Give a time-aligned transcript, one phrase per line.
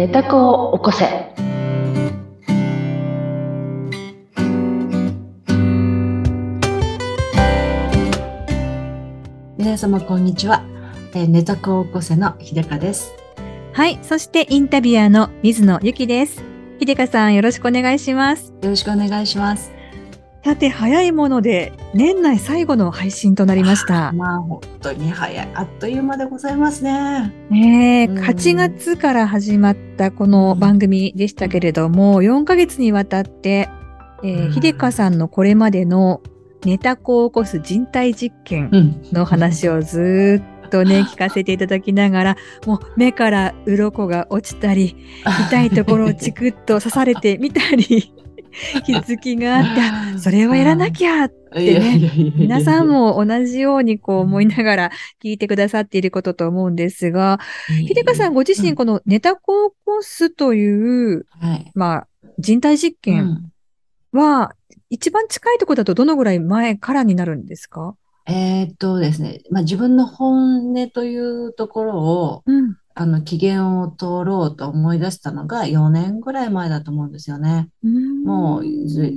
[0.00, 1.04] 寝た子を起こせ。
[9.58, 10.64] 皆様こんにちは。
[11.12, 13.12] えー、寝た子を起こせの秀香です。
[13.74, 13.98] はい。
[14.00, 16.42] そしてインタビュアーの水野ゆきです。
[16.80, 18.54] 秀香さんよろしくお願いします。
[18.62, 19.79] よろしくお願いします。
[20.42, 24.12] さて、早いもので年内最後の配信となりました。
[24.16, 25.48] まあ本当に早い。
[25.54, 27.32] あっという間でございますね。
[27.50, 33.68] ねえ、うん8月から始まったこの番組でしたけれども、4ヶ月にわたって、
[34.22, 36.22] えーうん秀香さんのこれまでの
[36.64, 39.02] ネタ子を起こす人体実験うん。
[39.12, 44.96] の話をずーっとね、聞かせていただきながら、もう目から鱗が落ちたり、
[45.50, 48.14] 痛いところをチクッと刺されてみたり、
[48.84, 52.32] 気づきがあってあ、それはやらなきゃゃいやいやいやいや。
[52.36, 54.90] 皆さんも同じようにこう思いながら
[55.22, 57.38] 聞いてくださっていることと思うんですが、
[57.88, 61.70] 秀香さんご自身うんこのネタコを起こすという、はい。
[61.74, 62.06] まあ、
[62.38, 63.52] 人体実う験ん。
[64.12, 64.52] は、
[64.90, 67.94] 一番近いところだとどのぐらい前からになるんですか？
[68.26, 72.76] えーっとですね、まあ自分の本音というところを、うん。
[73.00, 77.70] あの、機嫌を通ろうと思い出したのが4年ぐらい前だと思うんですよね。
[78.26, 78.66] もう、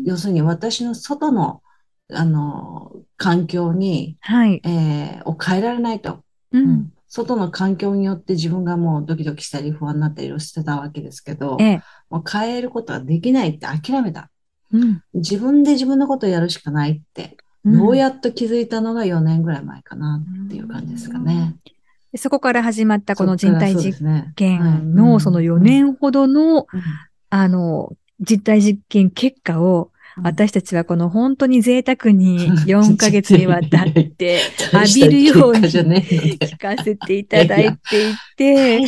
[0.05, 1.61] 要するに私の外の、
[2.09, 4.61] あの、環境に、はい。
[4.63, 6.23] えーを変えられないと。
[6.53, 6.59] う。
[6.59, 11.81] うんん外の環境によって自分がもうドキドキしたり不安になったりしてたわけですけどえ、え。
[12.09, 14.31] もう変えることはできないって諦めた。
[14.71, 15.03] うん。
[15.13, 21.55] 自分で自分のことをやるしかないって、ようやっと気づいたのが4年ぐらい前かなっていう感じですかね。
[21.65, 21.73] で
[22.15, 26.83] そこから始まったこの人体実験験のその4年ほどの、うん。
[27.29, 29.89] あの、実体実験結果を、
[30.21, 34.41] 私たちはこの本当に贅沢に 4ヶ月にわたって
[34.71, 38.79] 浴びるように聞かせていただいていて、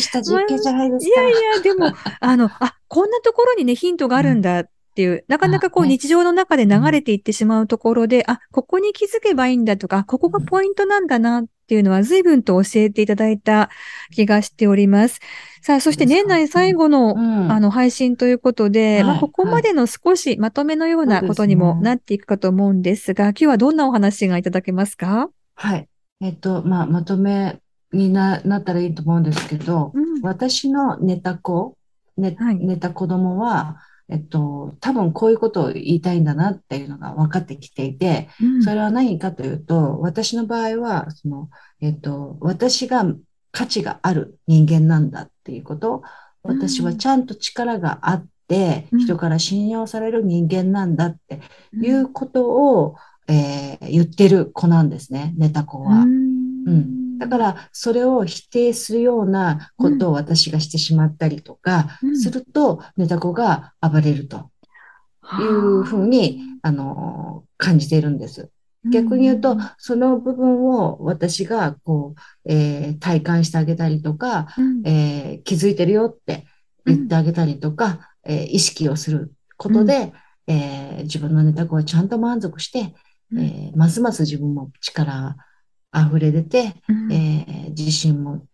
[1.03, 13.69] いやいや、でも、あの、あ、こんなところにね、ヒントがあるんだっていう、なかなかこう日常の中で流れていってしまうところで、あ、ここに気づけばいいんだとか、あここがポイントなんだなっていうのは随分と教えていただいた
[14.11, 15.19] 気がしております。
[15.61, 17.51] さあ、そして年内最後の、うん。
[17.51, 19.19] あの、配信ということで、まあ、はい。
[19.21, 25.29] ここまでの少しまとめのようなことにもなっていくかと思うんですが、今日はどんなお話がいただけますか？
[25.55, 25.87] はい。
[26.21, 27.59] えっと、まあ、まとめ
[27.91, 30.21] にな、なったらいいと思うんですけど、うん。
[30.21, 31.75] 私の寝た子、
[32.17, 32.55] ね、はい。
[32.57, 33.77] 寝た子供は、
[34.09, 38.63] えっと、多分こういうことを言いたいんだなっていうのが分かってきていて、うん。
[38.63, 41.49] それは何かというと、私の場合は、その、
[41.81, 43.05] えっと、私が
[43.51, 46.03] 価値がある人間なんだっていうこと、
[46.43, 48.99] 私はちゃんと力があって、うん。
[48.99, 51.41] 人から信用される人間なんだって
[51.73, 52.95] いうことを、
[53.27, 55.97] えー言ってる子なんですね、寝た子は。
[55.97, 62.19] うん、だから、それを否定するようなことを私がしてしまったりとか、うん。
[62.19, 64.51] すると、寝た子が暴れると
[65.39, 68.49] いうふうに、あの、感じているんです。
[68.91, 72.13] 逆に言うと、その部分を私が、こ
[72.45, 74.87] う、えー体感してあげたりとか、うん。
[74.87, 76.45] えー気づいてるよって
[76.85, 80.13] 言ってあげたりとか、えー意識をすることで、
[80.47, 82.93] えー自分の寝た子はちゃんと満足して、
[83.31, 83.39] うん。
[83.39, 85.35] えーますます自分も力
[85.95, 88.45] 溢れ出て、うんえー自信も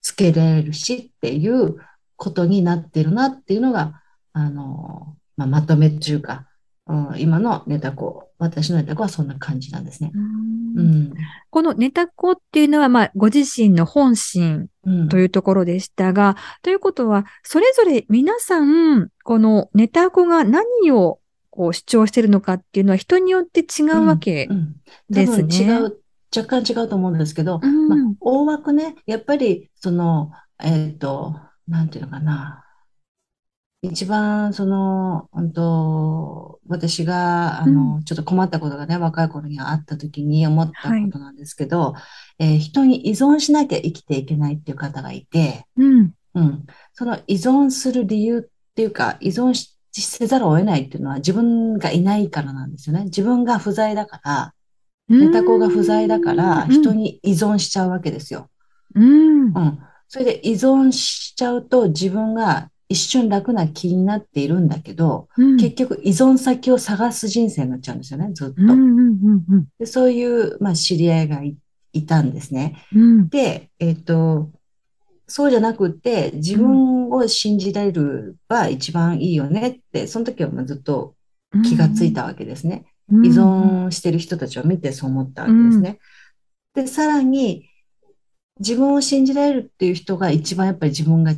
[0.00, 1.76] つけられるしっていう
[2.16, 4.00] ことになってるなっていうのが、
[4.32, 6.46] あのまあ、まとめというか、
[6.86, 10.12] うん今のネタ子、私のネタ子はそんな感じなんですね。
[10.14, 11.14] ううんん。
[11.50, 15.08] このネタ子っていうのは、まあ、ご自身の本心うん。
[15.08, 21.20] というところでしたが、ということは、それぞれ皆さん、このネタ子が何を
[21.50, 24.74] こう主張しているのかっていうのは人によって違うわけうんうん
[25.10, 25.42] ですね。
[25.42, 25.99] 多分違う、
[26.34, 30.32] 若干違うと思うんですけど、うんまあ、大枠ね、やっぱり、その、
[30.62, 31.36] えっと、
[31.66, 32.64] なんていうのかな。
[33.82, 41.94] 一番、その、本当私が、あの、ちょっと困ったことがね、若い頃にあった時に思ったことなんですけど、
[42.38, 46.14] えー人に依存しなきゃ生きていけないっていう方がいて、うん。
[46.34, 46.66] うん。
[46.92, 48.42] その依存する理由っ
[48.74, 53.04] ていうか、依存しせざるを得ないっていうのは自分がいないからなんですよね。
[53.04, 54.54] 自分が不在だから、
[55.10, 58.48] ネタ子が不在だから、人に依存しちゃうわけですよ。
[58.94, 59.44] うん。
[59.46, 59.78] うん。
[60.08, 65.56] それで依存しちゃうと自分が一瞬楽な気になっているんだけど、うん。
[65.56, 68.54] 結局依存先を探す人生になっちゃうんですよね、ずっと。
[68.62, 71.56] うんうんうんうんでそういう、まあ、知り合いがい、
[71.92, 72.84] いたんですね。
[72.94, 74.50] うんで、えっと、
[75.26, 81.14] そうじゃなくて、自分を信じられるは一番いいよねって、その時はまあずっと
[81.64, 82.84] 気がついたわけですね。
[83.10, 85.98] うん依存してる人たちを見てそう思ったわけですね。
[86.74, 87.68] で、さらに、
[88.58, 91.32] 自分を信じられるっていう人が一番やっぱり自分が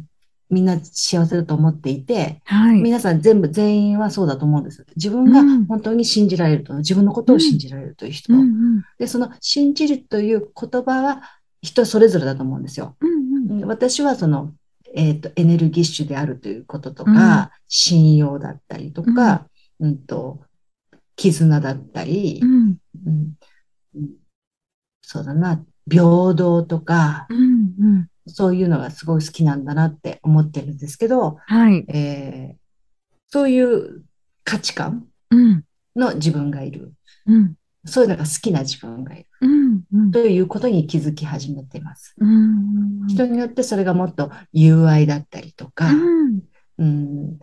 [0.51, 2.81] みんな幸せだと思っていて、はい。
[2.83, 4.85] 皆さん全部、全員はそうだと思うんです。
[4.97, 8.35] 自分がうん本当に信じられると、自分のことを信じられるという人。
[8.35, 11.23] うんうんで、その信じるという言葉は
[11.63, 12.97] 人それぞれだと思うんですよ。
[13.01, 14.53] うんうん私はその、
[14.95, 19.47] えっ、と、エネルギッシュであるということとか、信用だったりとか、
[19.81, 20.41] うん、と、
[21.17, 22.77] 絆だったり、うん。
[23.07, 23.35] うん。
[23.97, 24.11] うん
[25.05, 28.09] そうだな、平等とか、うんうん。
[28.27, 31.85] そういうのがすごい好きなんだなって思ってるんですけど、はい。
[31.89, 32.63] えー
[33.29, 34.05] そういう
[34.45, 35.65] 価値観うん。
[35.97, 36.93] の自分がいる。
[37.27, 37.55] うん。
[37.87, 39.27] そういうのが好きな自分がいる。
[39.41, 40.11] うんうん。
[40.11, 42.15] ということに気づき始めています。
[42.19, 43.07] うん。
[43.07, 46.41] 人によってそれがもっと友愛だったりとか、うん。
[46.79, 47.39] うん、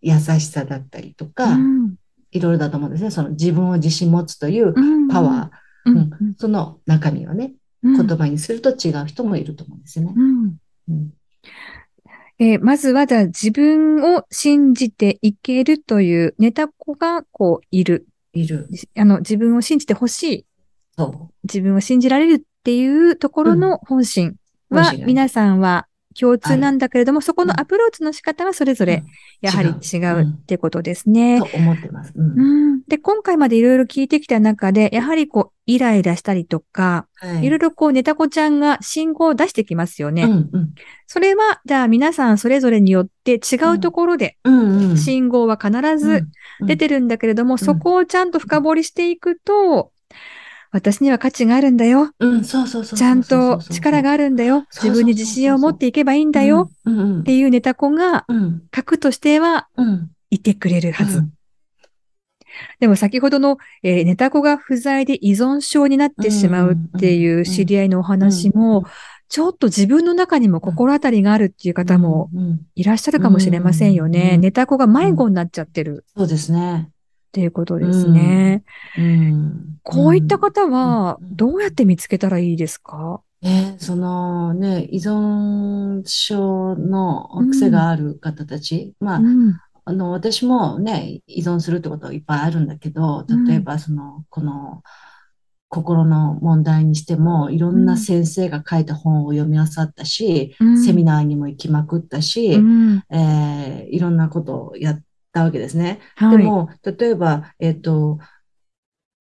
[0.00, 1.94] 優しさだったりとか、うん
[2.30, 3.10] いろいろだと思うんですね。
[3.10, 5.08] その自分を自信持つといううん。
[5.08, 5.98] パワー、うん。
[5.98, 6.34] うん。
[6.38, 8.06] その中身をね、うん。
[8.06, 10.14] 言葉にすると違う人もいると思うんですよね。
[10.16, 10.56] うん。
[10.88, 11.12] うん。
[12.40, 18.06] えーまずは、じゃあ自分を信じていけるというネタ子がこういる。
[18.32, 18.68] いる。
[18.96, 20.46] あの、自分を信じてほしい。
[20.96, 24.36] そ自分を信じられるっていうところの本心
[24.70, 25.87] は、皆さんは
[26.18, 28.86] 共通なんだけれども、そこのアプローチの仕方はそれぞう。
[28.86, 29.04] れ
[29.40, 31.38] やはり違違ううってことですね。
[31.38, 32.12] と思ってます。
[32.16, 32.40] うん。
[32.40, 37.44] うん、で、今回までいろいろ聞いてきた中で、やはりこう、イライラしたりとか、はい。
[37.44, 40.24] いろいろこう、ネタ子ちゃんが信号を出してきますよね。
[40.24, 40.70] うんうん。
[41.06, 44.38] それは、じゃあ皆さんそれぞれによって違うところで
[44.96, 46.26] 信号は必ず
[46.66, 49.92] 出てるんだけれども、そこをちゃんと深掘りしていくと、
[50.70, 52.12] 私には価値があるんだよ。
[52.18, 52.98] うん、そうそうそう。
[52.98, 54.66] ちゃんと力があるんだよ。
[54.72, 56.70] 自分に自信を持っていけばいいんだよ。
[57.20, 61.18] っていうネタ子が、うん核としてはうんいてくれるはず。
[61.18, 61.32] うん
[62.80, 68.84] でも先ほどの、えーネタ子が不在で依存症になってしまうっていう知り合いのお話も、
[69.28, 72.30] ちょっと自分の中にも心当たりがあるっていう方も
[72.74, 74.32] いらっしゃるかもしれませんようんね。
[74.34, 76.90] うんネタ子が迷子になっちゃってるそうですね。
[77.28, 78.64] っていうことですね。
[78.98, 79.78] うん。
[79.82, 81.36] こういった方はうん。
[81.36, 83.20] どうやって見つけたらいいですか？
[83.42, 89.60] ね、そのね、依存症の癖がある方たち、まあう、ん。
[89.84, 93.44] あの、私もね、依存するってことはいっぱいあるんだけど、うん。
[93.46, 94.82] 例えばその、この、
[95.70, 100.82] 心の問題にしても、いろんな先生が書いた本を読み漁ったし、うん。
[100.82, 103.02] セミナーにも行きまくったし、うん。
[103.10, 105.02] えーいろんなことをやっ
[105.32, 106.00] たわけですね。
[106.16, 106.38] はい。
[106.38, 108.18] でも、例えば、えっと、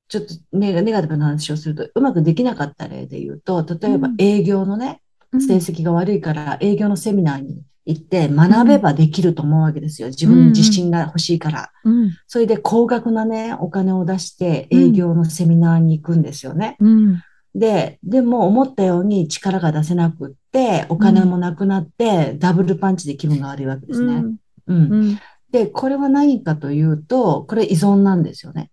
[0.10, 5.02] ちょっとネガネガティブな話をすると、うまくできなかった例で言うと、例えばうん営業のね、
[5.32, 10.08] うん成績が悪いから営業のセミナーに行って学べばできると思うわけですよ。
[10.08, 11.72] 自分に自信が欲しいから。
[11.84, 12.12] うん。
[12.28, 16.78] それで高額なね、お金を出して営業のセミナーに行くんですよね。
[16.80, 17.22] うん。
[17.56, 24.24] で、でも思ったように力が出せなくって、お金もなくなって、ダブルパンチで気分が悪いわけですね。
[24.68, 25.20] うん。
[25.58, 25.66] うん。
[25.66, 28.72] で、これは何かというと、これ依存なんですよね。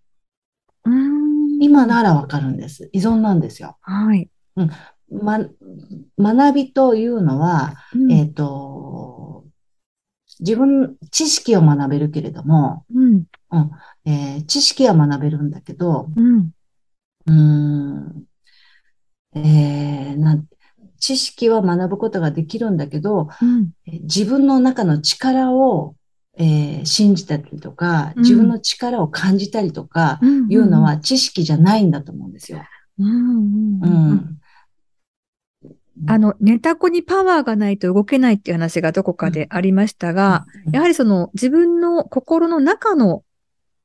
[0.85, 1.63] うん。
[1.63, 2.91] 今ならわかるんです。
[2.93, 3.79] 依存なんですよ。
[3.83, 4.29] はい。
[5.11, 5.39] ま、
[6.19, 9.45] 学びというのは、うんえっと、
[10.41, 13.25] 自分、知識を学べるけれども、うん。
[14.05, 16.51] えー知識は学べるんだけど、うん。
[17.27, 18.27] うーん、
[19.35, 20.47] えーなん
[20.99, 23.73] 知識は学ぶことができるんだけど、うん。
[23.87, 25.97] えー自分の中の力を、
[26.37, 30.53] えー信じたりとか、うん自分の力を感じたりとか、うん。
[30.53, 32.63] いうのは知識じゃないんだと思うんですよ。
[32.99, 33.09] うん。
[33.09, 33.81] うん。
[33.83, 34.13] ううん。
[34.15, 34.39] ん。
[36.07, 43.23] あの、ネタ子にパワーがないと動けないっていう話がどこかでありましたが、やはりその自分の心の中の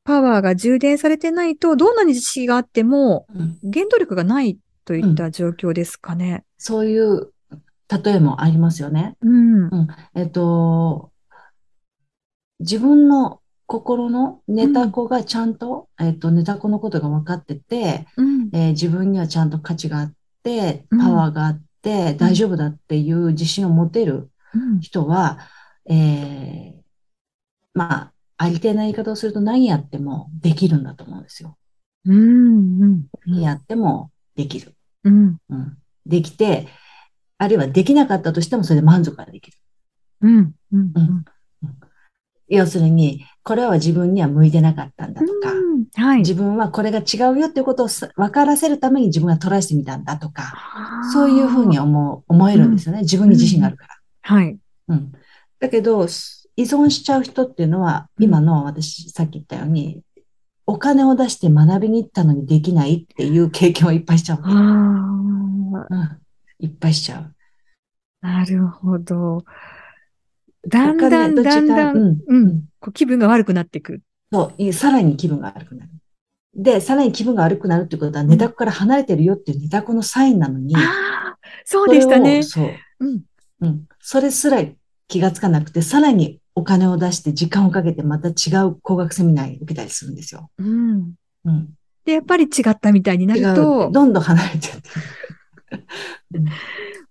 [0.04, 6.44] パワーが充電されてないと、どんなに知識があってもうん原動力がないといった状況ですかね。
[6.58, 7.32] そういう
[8.04, 9.16] 例えもありますよね。
[9.22, 9.88] うん。
[10.16, 11.12] えっと、
[12.60, 18.50] 自分の心のネタ子がちゃんと、えっと、ネタ子のことが分かってて、うん。
[18.54, 20.14] えー自分にはちゃんと価値があっ
[20.44, 24.80] て、うんパワーがあって、大丈夫だっていう自信を持てるうん。
[24.80, 25.40] 人は、
[25.90, 26.82] えー
[27.74, 31.58] まあ、ありていな言い方をすると何やってもできるんだと思うんですよ。
[32.06, 33.08] うん。
[33.26, 34.76] 何やってもできる。
[35.04, 35.38] うん。
[35.50, 35.78] うん。
[36.06, 36.68] できて、
[37.38, 39.58] あるいはできなかったとしてもそれで満足ができる。
[40.22, 40.56] うん。
[40.72, 40.92] うん。
[40.96, 41.26] うん。
[42.50, 46.18] 要するに、これは自分には向いてなかったんだとか、うんはい。
[46.20, 50.54] 自分はこれが違うよっていうことをさ分からせるために自分がトライしてみたんだとか、
[51.14, 53.02] そういうふうに思う、思えるんですよね。
[53.02, 53.96] 自分に自信があるから。
[54.22, 54.58] はい。
[54.88, 55.12] うん。
[55.60, 56.08] だけど、
[56.56, 60.02] 依存しちゃう人っていうのは、うん今の私、さっき言ったように、
[60.66, 64.42] お金を出して学びに行ったのにできないっていう経験をいっぱいしちゃう。
[64.44, 65.74] うん。
[66.60, 67.36] いっぱいしちゃう。
[68.22, 69.44] なるほど。
[70.68, 74.02] だんだんだんだん、うんううんん、こう気分が悪くなっていく。
[74.32, 75.90] そう、いさらに気分が悪くなる。
[76.56, 82.44] で、さらに気分が悪くなるってことは、ネタ子から離れてるよっていうネタ子のサインなのに、ああ、そうでしたね。
[82.44, 83.06] そう。
[83.06, 83.22] うん。
[83.62, 83.86] うん。
[84.00, 84.64] それすら
[85.08, 88.34] 気がつかなくて、さらにお金を出して時間をかけてまた違
[88.68, 90.50] う工学セミナーに受けたりするんですよ。
[90.58, 91.14] うん。
[91.46, 91.70] うん。
[92.06, 93.36] で、やっぱり違ったみたいにな。
[93.36, 94.90] ると、どんどん離れてって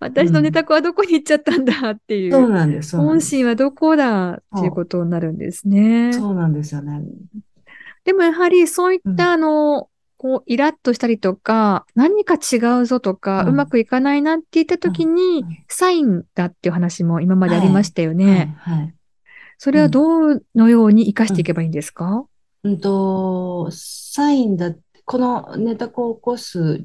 [0.09, 2.91] 私のネタ子はどこに行っちゃったんだっていそうう、なんです。
[2.91, 3.31] そうなん本です。
[3.31, 6.13] 心はどこだっていうことになるんですね。
[6.13, 7.03] そうなんですよね。
[8.05, 18.57] でもやはりそういっうんたあの、こう、イラッとしたりとか、何か違うぞとか、うんうまくいかないなって言った時にうん、サインだっていう話も今までありましたよね。
[18.59, 18.79] はい。
[18.79, 18.95] はい。
[19.59, 22.25] それはどのように活かしていけばいいんですか
[22.65, 24.75] うんと、サインだ、
[25.05, 26.85] このネタ子を起こす、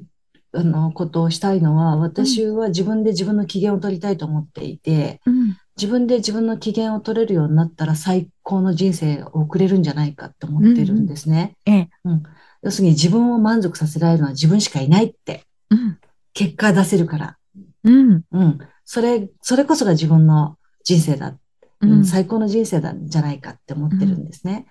[0.53, 5.57] あの、ことをしたいのは、私は自分で自分の機嫌を取りたいと思っていて、うん。
[5.75, 11.55] 自分で自分の機嫌を取れるようになったら最高の人生を送れるんじゃないかって思ってるんですね。
[11.65, 11.89] ええ。
[12.05, 12.23] うん。
[12.61, 15.97] 要するに自分を満足させられるのは自分しかいないって、うん。
[16.33, 17.37] 結果出せるから。
[17.83, 18.23] うん。
[18.31, 18.59] うん。
[18.85, 21.29] それ、それこそが自分の人生だ。
[21.29, 21.37] う
[21.81, 24.67] うんん、最高の人生なんじゃないかって思ってるんですね。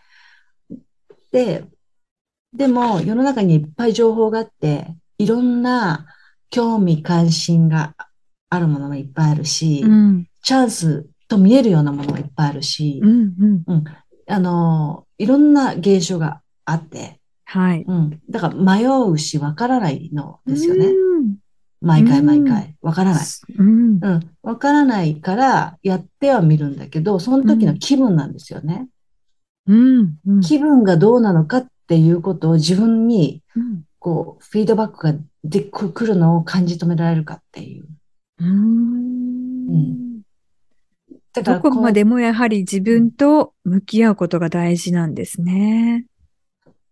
[1.31, 1.67] で、
[2.55, 6.07] でも世の中にいっぱい情報があって、いろんな
[6.50, 7.95] 興味関心が
[8.50, 10.26] あるものもいっぱいあるし、うん。
[10.43, 13.35] チャンスと見えるようなものもいっぱいあるしう、ん。
[13.67, 13.85] うん。
[14.26, 17.85] あの、いろんな現象があって、はい。
[17.87, 18.21] うん。
[18.29, 20.87] だから迷うしわからないのですよね。
[20.87, 21.37] うん
[21.85, 22.76] 毎回毎回。
[22.81, 23.25] わからない。
[23.59, 23.99] うん。
[24.00, 24.31] うん。
[24.45, 28.87] わからないからやってはみるんだけど、その時の気分なんですよね。
[29.67, 30.14] うん。
[30.25, 30.41] うん。
[30.43, 37.87] 気分がどうなのかっていうことを自分に、うんこう、フィードバックがでくるのを感じ止められるかっていう。
[38.41, 40.23] うん
[41.33, 46.07] だからどこまでもやはり自分と向き合うことが大事なんですね。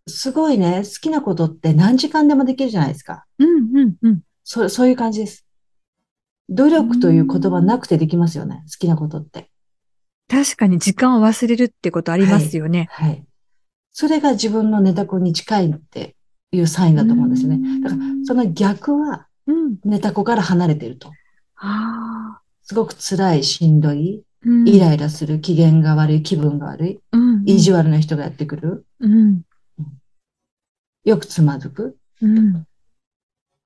[0.06, 3.24] すごいね、好きなことって何時間でもできるじゃないですか。
[3.38, 4.20] うんうんうん。
[4.44, 5.44] そそういう感じです。
[6.48, 8.62] 努力という言葉なくてできますよね。
[8.70, 9.50] 好きなことって。
[10.28, 12.86] 確かに時間を忘れるってことありますよね。
[12.92, 13.24] はい。
[13.90, 16.14] それが自分のネタ子に近いって
[16.52, 17.80] いうサインだと思うんですよね。
[17.80, 19.76] だから、その逆はうん。
[19.84, 21.12] ネタ子から離れてると。
[22.62, 27.42] すごく辛い、しんどい、うんイライラする、機嫌が悪い、気分が悪い、うん。
[27.46, 29.42] 意地悪な人がやってくる、うん。
[31.04, 31.96] よくつまずく。
[32.22, 32.66] うん。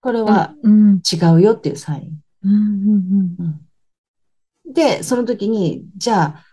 [0.00, 1.00] これはうん。
[1.00, 2.20] 違うよっていうサイン。
[4.72, 6.44] で、その時に、じゃあ、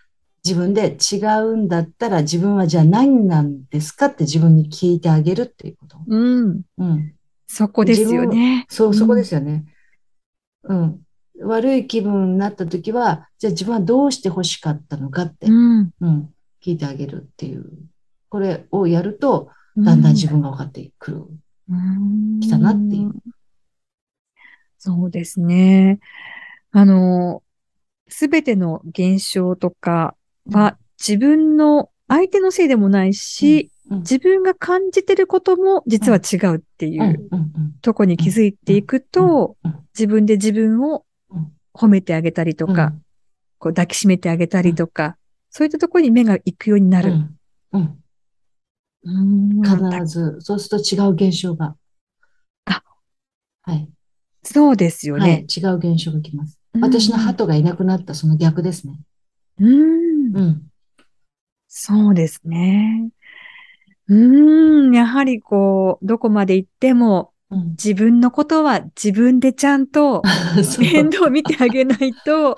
[0.43, 5.97] 自分で違うんだったら自分はじゃあ何なんですかって自分に聞いてあげるっていうこと。
[6.07, 6.61] うん。
[6.77, 7.13] うん。
[7.47, 8.65] そこですよね。
[8.69, 9.65] そう、そこですよね。
[10.63, 11.01] うん。
[11.43, 15.91] 悪い気分になった時は、じゃあ自分はどうして欲しかったのかって、うん。
[16.01, 16.33] うん、
[16.63, 17.65] 聞いてあげるっていう。
[18.29, 21.17] これをやると、だんだん自分が分かってくる。
[21.17, 23.13] うんきたなっていう。
[24.77, 25.99] そうですね。
[26.71, 27.43] あの、
[28.07, 30.15] すべての現象とか
[30.49, 37.73] は自分の相手のせいでもないし、うん、自分が感じてることも実は違うっていうん、ううん、うん。
[37.81, 42.91] とこに気づいていくとうんうん、自分で自分をうん褒めてあげたりとか、
[43.57, 45.15] こう抱きしめてあげたりとか、
[45.49, 47.13] そういったところに目が行くようになる。
[47.13, 47.37] うん、
[47.71, 47.97] うん。
[49.03, 49.11] う
[49.59, 51.75] ん必ず、そうすると違う現象が。
[52.65, 52.83] あ、
[53.61, 53.89] はい。
[54.43, 55.23] そうですよはい。
[55.23, 55.45] ね。
[55.47, 56.59] 違う現象が来ます。
[56.73, 58.99] うん私の鳩がいなくなったその逆ですね。
[59.59, 60.00] うん
[60.33, 60.61] うん。
[61.67, 63.09] そうですね。
[64.07, 67.69] うーん、やはりこう、どこまで行っても、うん。
[67.71, 70.21] 自分のことは自分でちゃんと
[70.79, 72.57] 面倒見てあげないと、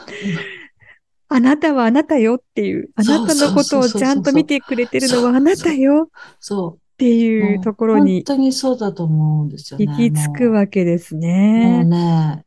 [1.30, 7.08] あなたはあなたよっていう、あなたのことをちゃんと見てくれてるのはあなたよそってう。
[7.10, 9.86] いうところに本当にそうだと思うんですよね。
[9.88, 11.86] 行き着くわけですもうね。
[11.86, 12.46] ね、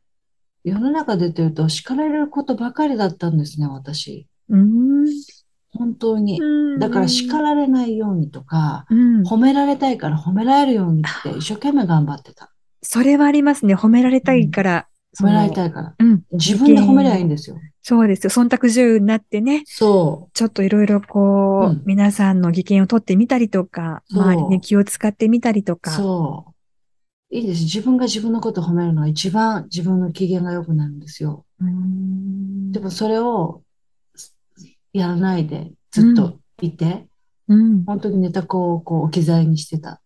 [0.63, 4.27] 世の中出てると叱られることばかりだったんですね、私。
[4.49, 5.07] うーん
[5.73, 6.39] 本当に。
[6.79, 12.51] だから叱られないようにとか、うん、褒められたいから褒められるようにって一生懸命頑張ってた。
[12.81, 13.75] それはありますね。
[13.75, 14.87] 褒められたいから。
[15.19, 15.51] 褒められい。
[15.51, 15.95] たいから。
[15.97, 16.23] うん。
[16.31, 17.57] 自分で褒めりゃいいんですよ。
[17.81, 18.29] そうですよ。
[18.29, 19.63] 忖度自由になってね。
[19.65, 25.77] そちょっといろいろこう、うん皆さんの意見を取ってみたりとか、周りに気を使ってみたりとう。
[25.77, 25.91] か。
[25.91, 27.35] そう。
[27.35, 27.63] いいです。
[27.63, 31.45] 自分が自分のことを褒めるのが一番自分の機嫌が良くなるんですよ。
[31.59, 33.63] でもそれを
[34.99, 37.07] やらないでずっといて、
[37.47, 37.85] うん。
[37.85, 40.01] 本当にネタ子をこう置き去りにしてた。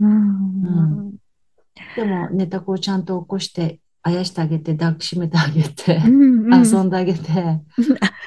[0.00, 1.12] うん。
[1.96, 6.66] でもネタ子をちゃんと起こしてあやしてあげて、抱きしめてあげて、うんうん。
[6.66, 7.20] 遊んであげて、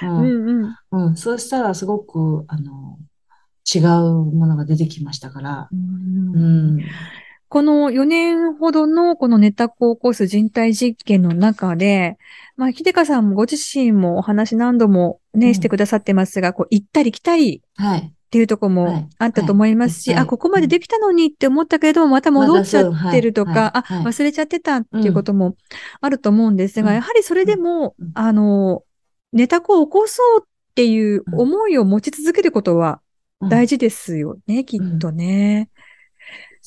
[0.02, 0.76] う うんん、うん。
[0.92, 2.98] うん、そうしたらすごく、あの、
[3.74, 6.82] 違うものが出てきましたから、ううんん、
[7.48, 12.18] この4年ほどのこのネタコを起こす人体実験の中で、
[12.58, 15.54] まあ、秀香さんもご自身もお話何度もね、うん。
[15.54, 18.00] してくださってますが、こう、行ったり来たりはい。
[18.00, 20.20] っていうとこもあったと思いますし、はい。
[20.24, 25.56] あ、ここまでできたのにって思ったけれども、また戻っちゃってるとか、あ、忘れちゃってたっていうことも
[26.02, 26.96] あると思うんですが、うん。
[26.96, 28.84] やはりそれでもうん、あの、
[29.32, 33.00] ネタコを起こそうっていう思いを持ち続けることは
[33.42, 33.50] うん。
[33.50, 35.70] 大事ですよね、きっとね。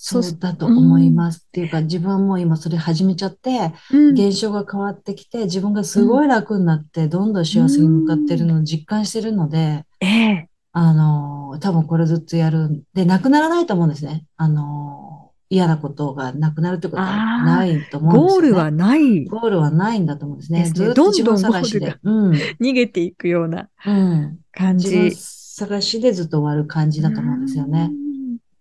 [0.01, 1.45] そそうだと思います。
[1.49, 4.15] っていうか、自分も今それ始めちゃって、うん。
[4.15, 10.49] 現象が変わってきて、自分がすごい楽になって、どんどん幸せに向かってるのを実感してるので、ええ。
[10.73, 14.25] あの、多分これずっとやるんで、なくならないと思うんですね。
[14.37, 18.51] あの、嫌なことがなくなるってことはないと思うんですよね。
[18.51, 19.25] ゴールはない。
[19.25, 20.61] ゴールはないんだと思うんですね。
[20.61, 21.99] ですねずっと自分どんどん探しでゴー。
[22.05, 22.33] うん。
[22.61, 24.39] 逃げていくようなうん。
[24.53, 25.17] 感自分じ。
[25.17, 27.91] 探しでずっと終わる感じだと思うんですよね。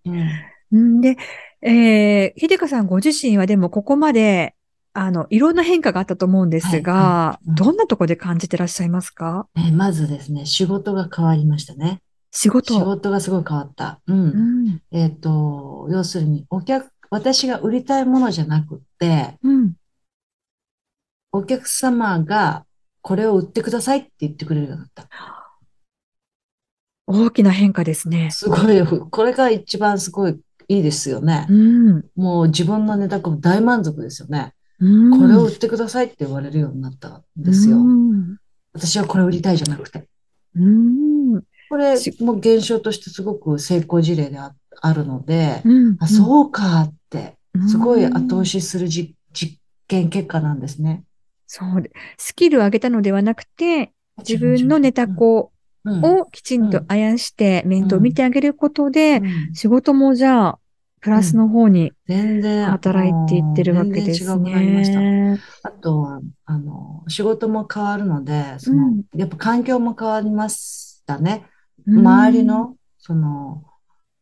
[0.05, 0.29] うん。
[0.71, 1.01] うん。
[1.01, 1.17] で、
[1.61, 4.55] えー、秀香さんご自身はでもここまで、
[4.93, 9.47] あの、いろんな変化があったと思うんですが、はいはいうんどんなところで感じてらっしゃいますか？
[9.55, 12.01] えまずですね、仕事が変わりましたね。
[12.31, 12.73] 仕事。
[12.73, 14.01] 仕事がすごい変わった。
[14.07, 14.13] う。
[14.13, 14.81] うんん。
[14.91, 19.73] えっと、要するに、お客、私が売りたいものじゃなくって、うん。
[21.31, 22.65] お客様が
[23.01, 25.07] これを売ってくださいって言ってくれるようになった。
[27.05, 28.31] 大きな変化ですね。
[28.31, 31.53] すごい、これが一番すごいいいですよねう。
[31.53, 32.05] ん。
[32.15, 34.53] もう自分のネタも大満足ですよね。
[34.79, 35.19] うん。
[35.19, 37.79] これを売ってくださいって言われるようになったんですよう。
[37.79, 38.37] ん。
[38.73, 40.07] 私はこれ売りたいじゃなくて。
[40.55, 41.43] うん。
[41.69, 45.97] これしも現象としてすごく成功事例でああるので、うん。
[45.99, 51.03] あ、そうかって、うんすごい後押しするじ実験結果なんですね。
[51.47, 51.91] そうで。
[52.17, 55.51] スキルを上げたのではなくて、自分のネタ子
[55.83, 60.59] うんをきちんとあやして面倒を見てあげることで、うん仕事もじゃあ、
[61.01, 64.99] プラスの方に全然、働いていってるわけもうです全然違くなりました。
[65.01, 65.37] ね。
[65.63, 71.45] あとは、あの、仕事も変わるので、その、うんやっぱ環境も変わりましたね。
[71.87, 73.63] うん周りの、その、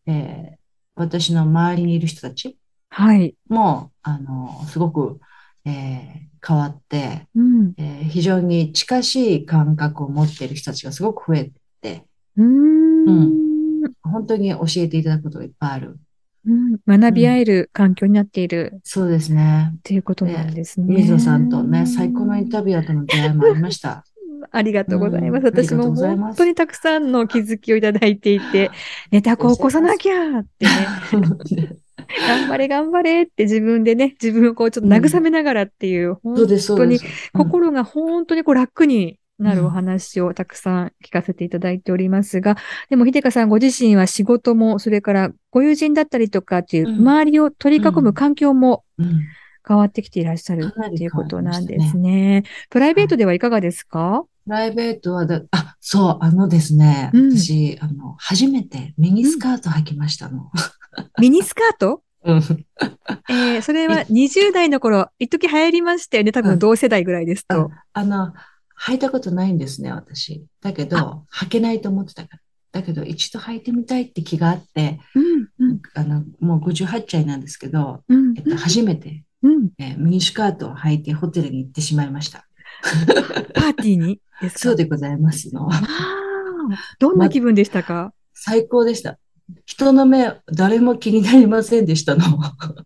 [0.06, 0.56] えー
[0.98, 2.58] 私の周りにいる人たち
[2.90, 3.36] はい。
[3.50, 5.20] も、あの、すごく、
[5.66, 7.74] えー変わって、うん。
[7.78, 12.08] えー非常に近しい感覚を持っている人たちがすごく増えて、
[12.38, 13.94] うーん。
[14.04, 16.00] 本当に教えていただくことがいっぱいある。
[16.48, 19.72] うん学び合える環境になっているそうですね。
[19.78, 20.96] っていうことなんですね。
[20.96, 24.04] 水野さんとね、最高のインタビュアーとの出会いもありました。
[24.52, 25.46] ありがとうございます。
[25.46, 28.70] 私も本当にたくさんの気づきをいただいていて、
[29.12, 30.72] ネタ子を起こさなきゃってね、
[32.28, 37.00] 頑張れ頑張れって自分でね、自分をこうちょっと慰めながらっていう、うです、そう当に
[37.34, 42.56] 心が本当にこう楽になるお話をたくさん聞かせていただいておりますが、
[42.90, 49.20] でも、秀香さんご自身は仕事も、それからご友人だったりとかっていう、うん周りを取り囲む環境もうん
[49.68, 52.44] 変わってきていらっしゃるっていうことなんですね。
[52.70, 54.24] プライベートではいかがですか？
[54.46, 60.52] プライベートはだ、あ、そう、あのですね、うん私、あの、初めてミニスカート履きましたの。
[61.20, 62.04] ミニスカート？
[62.26, 62.38] うん。
[63.30, 66.32] えー、それは20代の頃、一時流行りましたよね。
[66.32, 67.72] 多分同世代ぐらいですと。
[67.94, 68.34] あの、
[68.80, 70.46] 履いたことないんですね、私。
[70.62, 72.40] だけど、履けないと思ってたから。
[72.72, 75.20] だけど、一度履いてみたいって気があって、う
[75.66, 79.70] ん、うん、あの、もう58歳なんですけど、うんえっと、初めて、うん。
[79.78, 82.48] えーミニスカートを履いてホテルに行ってしまいました。
[83.54, 84.20] パーティーに？
[84.56, 85.70] そうでございますの。
[87.00, 89.18] どんな気分でしたか、最高でした。
[89.66, 92.26] 人の目、誰も気になりませんでしたの。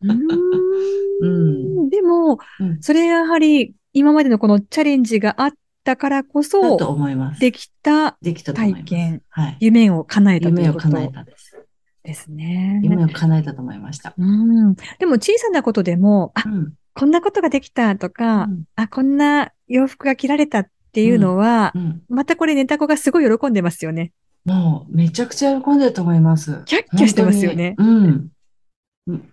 [0.02, 0.20] うーん
[1.82, 5.54] うんでも、うんそれやはり今までのこのチャレンジがあっ
[5.90, 7.40] たからこだそと思います。
[7.40, 8.18] できた。
[8.54, 9.58] 体験はい。
[9.60, 11.58] 夢を叶えたということ夢を叶えたです。
[12.04, 12.80] ですね。
[12.84, 14.14] 夢を叶えたと思いました。
[14.18, 16.74] うん、でも小さなことでも、あう、ん。
[16.94, 22.02] こんなことができたとか、うんあ、こんな洋服が着られたっていうのは、うん。
[22.10, 24.12] またこれネタ子がすごい喜んでますよね。
[24.46, 26.62] もう、めちゃくちゃ喜んでると思います。
[26.66, 27.76] キャッキャしてますよね。
[27.78, 28.30] うん。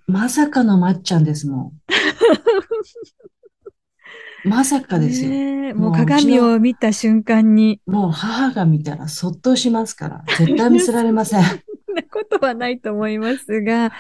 [0.07, 1.73] まさかのまっちゃんですもん。
[4.47, 5.31] まさかですよ。
[5.31, 11.43] ねえもうもう鏡を見た瞬間に、もう母が見たらそっとしますから、絶対見せられません。
[11.43, 11.53] そ
[11.93, 13.93] んなことはないと思いますが、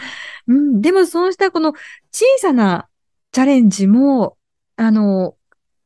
[0.46, 1.72] うん、でもそうしたこの
[2.12, 2.88] 小さな
[3.32, 4.37] チャレンジも、
[4.76, 5.36] あの、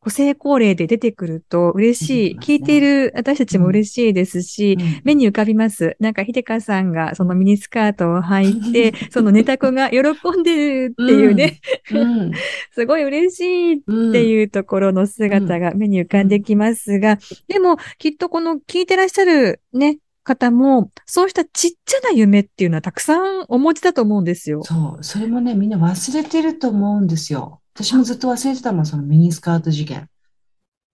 [0.02, 2.38] ご成功例で出てくると嬉しい。
[2.38, 5.96] 聞いている私たちも嬉しいですし、うん目に浮かびます。
[6.00, 10.00] なんか、ひでかさんがそのミニスカートを履いて、 そのネタ子が喜
[10.38, 11.60] んでるっていうね、
[11.92, 12.32] うん。
[12.72, 14.12] すごい嬉しいっうん。
[14.12, 24.62] ていうところの姿が目に浮かんできますが、でも、きっとこの聞いてらっしゃるね、方も、そうしたちっちゃな夢っていうのはたくさんお持ちだと思うんですよ。
[24.64, 25.04] そう。
[25.04, 27.59] それもね、みんな忘れてると思うんですよ。
[27.74, 30.08] 私もずっと忘れてたもん、そのミニスカート事件。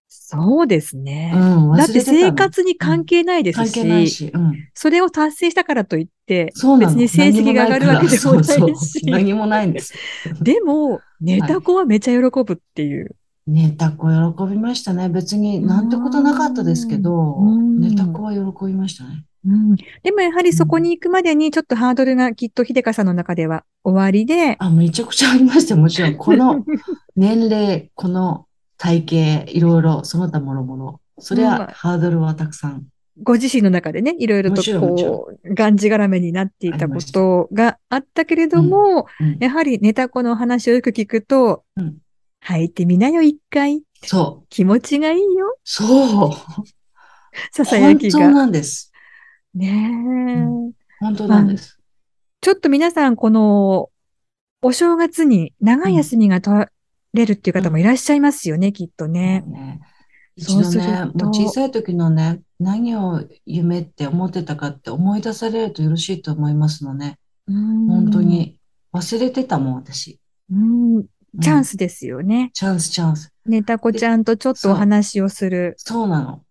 [0.09, 1.33] そうですね。
[1.35, 4.31] うん、忘だって生活に関係ないです関し、係ないし。
[4.33, 4.55] うん。
[4.75, 6.53] それを達成したからといって。
[6.81, 9.95] 別に成績が上がるわけでもないし、何もないからそうそう何もないんです。
[10.43, 13.15] でも、ネタ子はめちゃ喜ぶっていう。
[13.47, 15.09] ネタ子喜びましたね。
[15.09, 19.25] 別になんてことなかったですけどうん、ネタ子は喜びましたね。
[19.47, 25.81] うん、でもやはりそこに行くまでにちょっとハードルがきっと秀香さんの中では終わりで、あ、めちゃくちゃありましたよ。
[25.81, 26.65] もちろん、この
[27.15, 29.05] 年齢、この体
[29.45, 31.01] 型、いろいろ、その他もろもろ。
[31.19, 32.87] そりうんゃ、ハードルはたくさん。
[33.23, 41.97] ご自身の中でね、いろいろとこう、がんじがらめになっていたことがあったけれども、うんやはりネタ子の話をよく聞くと、うん
[42.47, 43.83] 履いてみなよ、一回。
[44.05, 44.47] そう。
[44.51, 45.57] 気持ちがいいよ。
[45.65, 46.31] そう。
[47.51, 48.31] ささや本当きが。
[48.31, 48.93] なんです。
[49.57, 51.79] ねえ、う本当なんです。
[52.43, 53.91] ちょっと皆さん、この、
[54.63, 56.67] お正月に長い休みが取
[57.15, 59.45] れるっていう方もいらっしゃいますよね、きっとね。
[60.39, 60.85] そうする
[61.17, 67.19] ともう小さい時のね、何を夢って思ってたかって思い出されるとよろしいと思いますのね。
[67.47, 68.23] 本本当。
[68.23, 68.59] に。
[68.93, 70.21] 忘れてたもん、私。
[70.51, 71.07] うん、うん
[71.41, 72.51] チャンスですよね。
[72.55, 73.31] チャンス、チャンス。
[73.45, 75.75] ネタ子ちゃんとちょっとお話をする。
[75.77, 76.43] そうなの。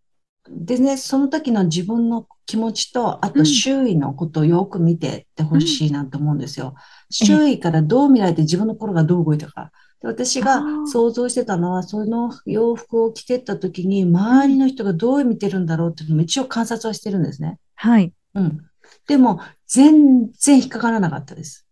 [0.49, 6.75] でね、その時の自分の気持ちと、あとうん周囲のことをよく見てってほしいなと思うんですよ。
[6.77, 9.71] ええ周囲からどう見られて自分の心がどう動いたか。
[10.01, 17.57] で私が想像してたのは、その洋服を着てった時に、周りの人がどう見てるんだろうっていうのも一応観察はしてるんですね。
[17.75, 18.13] はい。
[18.35, 18.59] うん。
[19.07, 21.65] でも、全然引っかからなかったです。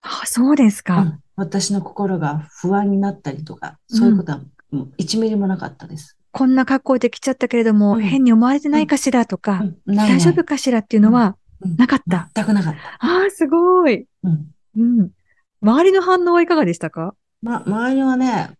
[0.00, 1.00] あ、そうですうか。
[1.00, 1.20] ん。
[1.36, 4.38] 私の心が不安になったりとか、そういうことは
[4.72, 6.16] うん1ミリもなかったです。
[6.32, 8.00] こんな格好で来ちゃったけれども、うん。
[8.00, 9.94] 変に思われてないかしらとか、うん。
[9.94, 11.76] 大丈夫かしらっていうのはうん。
[11.76, 12.30] なかった。
[12.34, 12.78] 全くなかった。
[13.06, 14.06] ああ、すごい。
[14.24, 14.46] うん。
[14.76, 15.10] うん。
[15.60, 17.14] 周りの反応はいかがでしたか？
[17.42, 18.50] ま、周りはね、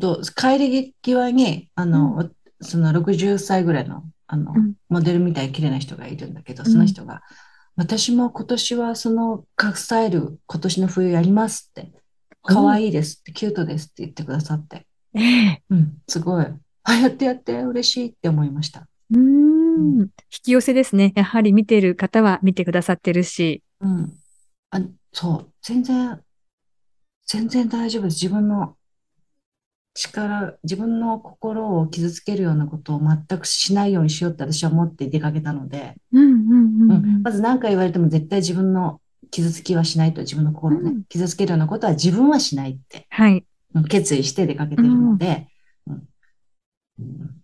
[0.00, 2.28] と帰り際に、あの、
[2.60, 6.72] その60歳ぐらいの、あのうん、モデルみたいに綺麗な人がいるんだけど、うん。
[6.72, 7.22] その人が、
[7.76, 11.92] 私も今年はそのスタイル、今年の冬やりますって、
[12.42, 15.62] 可愛いですって、キュートですって言ってくださって、ええ。
[15.70, 16.46] うん、すごい、
[16.88, 18.88] あ、やってやって、嬉しいって思いました。
[19.10, 20.00] うーん。
[20.00, 20.10] 引
[20.42, 21.12] き寄せですね。
[21.14, 23.62] やはり見てる方は見てくださってるし。
[23.80, 24.18] うん。
[24.70, 24.80] あ、
[25.12, 26.22] そう、全然、
[27.26, 28.14] 全然大丈夫です。
[28.24, 28.76] 自分の
[29.94, 37.22] 力、自分の心を傷つけるようなことを全くしないようにしようって私は思って出かけたので、うんうんうんううんん。
[37.22, 43.44] まず何回言われても絶対自分の傷つきはしないと、自分の心をね、うん傷つけるようなことは自分はしないって、はい。
[43.74, 45.48] うん決意して出かけてるので、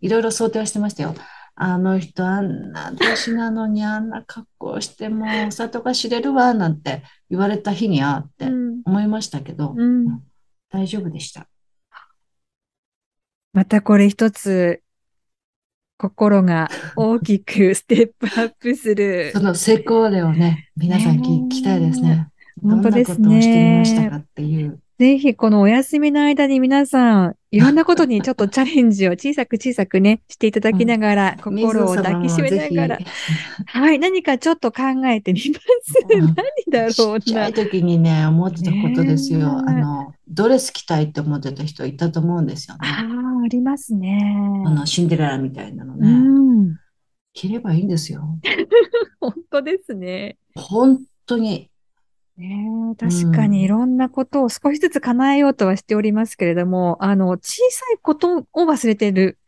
[0.01, 1.15] いろいろ想定はしてましたよ。
[1.57, 10.23] あの人あんな年なのにあんな格好してもうお里が知れるわなんて言われた日にあってうん思いましたけど、うん
[10.71, 11.47] 大丈夫でした。
[13.53, 14.83] またこれ一つ、
[15.97, 19.39] 心が大きくステップアップするそ。
[19.39, 22.29] の成功例をね、皆さん聞きたいですね。
[22.61, 24.81] 本当ですねどんなことをしてみましたかっていう。
[24.99, 32.99] ぜひこのお休みの間に皆さん、いろんなことにちょっとチャレンジを小さく小さくね、していただきながら、心を抱きしめながら
[33.67, 35.99] はい、何かちょっと考えてみます。
[36.11, 36.37] うん何
[36.71, 37.53] だひろうなちっちゃい。
[37.53, 39.63] 時にね、思ってたことですよ。
[39.63, 42.89] ねえあの、ドレス着たいって思ってた人いたと思うんですよね。
[42.89, 44.63] ああ、ありますね。
[44.65, 46.09] あの、シンデレラみたいなのうね。
[46.09, 46.79] ん。
[47.33, 48.39] 着ればいいんですよ。
[49.21, 50.39] 本当ですね。
[50.55, 51.69] 本当に。
[52.37, 59.39] ねえ確かにいろんなことを少しずつ叶えようとはしておりますけれども、あの、小さいことを忘れてる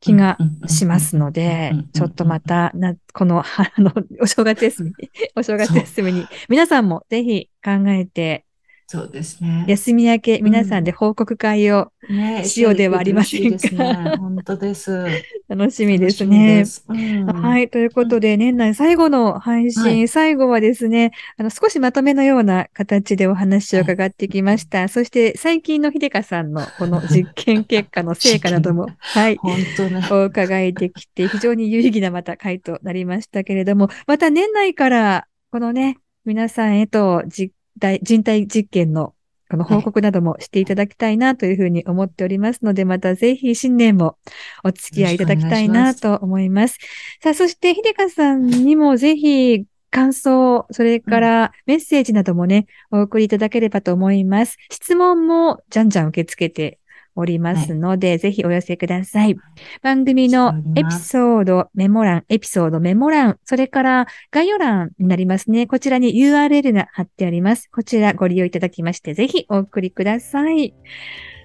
[0.00, 1.84] 気がしますのでうんうんうん。
[1.86, 4.92] うん、ちょっとまた、な、この、 あの、お正月休み、
[5.36, 8.44] お正月休みに、皆さんもぜひ考えて、
[8.86, 9.64] そうですね。
[9.66, 14.16] 休み明け皆さんで報告会をねしようではありませんか嬉しいですね。
[14.18, 15.06] 本当です。
[15.48, 16.64] 楽しみですねで。
[16.66, 17.70] すうんはい。
[17.70, 24.88] ということで、年内最後の配信、はい最後はですね、あの、少しまとめのような形でお話を伺ってきました。
[24.88, 29.36] そして、最近の秀香さんのこの実験結果の成果なども、 はい。
[29.36, 30.06] 本当ね。
[30.10, 39.14] お伺いできて、非常に有意義なまた回となりましたけれども、また年内から、このね、皆さんへと実体人体実験の
[39.50, 44.16] ここの報告などもしていただきたいなというふうに思っておりますので、またぜひ新年も
[44.64, 46.78] お付き合いいただきたいなと思います。
[47.22, 54.56] さあ、そして秀香さんにもぜひ感想、それからメッセージなどもね、お送りいただければと思います。
[54.70, 56.78] 質問もじゃんじゃん受け付けて
[57.16, 59.36] おりますので、はい、ぜひお寄せください。
[59.82, 65.66] 番組のエピソードメモ欄、エピソードメモ欄、それから概要欄になりますね。
[65.66, 67.70] こちらに URL が貼ってあります。
[67.70, 70.74] こちらご利用いただきまして、ぜひお送りください。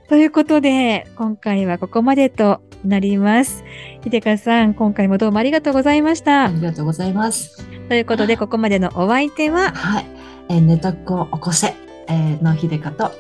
[0.10, 3.64] ということで、今回はここまでとなります。
[4.04, 6.46] 秀香さん、今回もどうもありがとうございました。
[6.46, 7.64] ありがとうございます。
[7.90, 10.06] ということで、ここまでのお相手は、はい、
[10.50, 11.76] えー、寝とこ起こせ、
[12.08, 13.12] えー、の秀香と、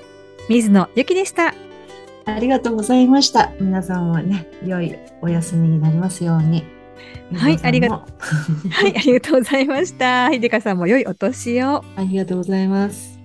[0.49, 1.53] 水野ゆきでした。
[2.35, 3.51] ありがとうございました。
[3.59, 6.65] 皆さんはね、良いお休みになりますように。
[7.33, 8.69] はい、ありがとう。
[8.69, 10.29] はい、ありがとうございました。
[10.31, 11.83] 秀香さんも良いお年を。
[11.95, 13.18] ありがとうございます。